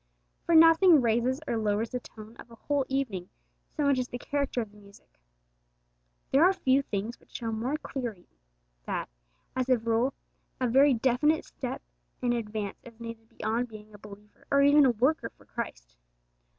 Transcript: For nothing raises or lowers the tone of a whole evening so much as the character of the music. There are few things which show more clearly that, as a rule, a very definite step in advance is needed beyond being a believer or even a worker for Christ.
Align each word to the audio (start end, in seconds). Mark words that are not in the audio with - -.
For 0.47 0.55
nothing 0.55 0.99
raises 0.99 1.41
or 1.47 1.57
lowers 1.59 1.91
the 1.91 1.99
tone 1.99 2.35
of 2.37 2.49
a 2.49 2.55
whole 2.55 2.85
evening 2.89 3.29
so 3.77 3.83
much 3.83 3.99
as 3.99 4.07
the 4.07 4.17
character 4.17 4.59
of 4.59 4.71
the 4.71 4.77
music. 4.77 5.19
There 6.31 6.43
are 6.43 6.51
few 6.53 6.81
things 6.81 7.19
which 7.19 7.33
show 7.35 7.51
more 7.51 7.77
clearly 7.77 8.25
that, 8.87 9.09
as 9.55 9.69
a 9.69 9.77
rule, 9.77 10.15
a 10.59 10.67
very 10.67 10.95
definite 10.95 11.45
step 11.45 11.83
in 12.19 12.33
advance 12.33 12.79
is 12.83 12.99
needed 12.99 13.29
beyond 13.29 13.67
being 13.67 13.93
a 13.93 13.99
believer 13.99 14.47
or 14.49 14.63
even 14.63 14.87
a 14.87 14.89
worker 14.89 15.29
for 15.29 15.45
Christ. 15.45 15.95